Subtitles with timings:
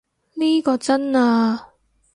[0.33, 1.73] 呢個真啊